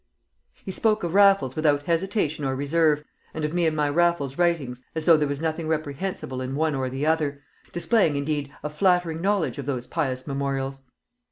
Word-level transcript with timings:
He 0.65 0.71
spoke 0.71 1.03
of 1.03 1.13
Raffles 1.13 1.55
without 1.55 1.83
hesitation 1.83 2.43
or 2.43 2.55
reserve, 2.55 3.03
and 3.35 3.45
of 3.45 3.53
me 3.53 3.67
and 3.67 3.75
my 3.75 3.87
Raffles 3.87 4.35
writings 4.35 4.83
as 4.95 5.05
though 5.05 5.15
there 5.15 5.27
was 5.27 5.39
nothing 5.41 5.67
reprehensible 5.67 6.41
in 6.41 6.55
one 6.55 6.73
or 6.73 6.89
the 6.89 7.05
other, 7.05 7.43
displaying 7.71 8.15
indeed 8.15 8.51
a 8.63 8.69
flattering 8.71 9.21
knowledge 9.21 9.59
of 9.59 9.67
those 9.67 9.85
pious 9.85 10.25
memorials. 10.25 10.81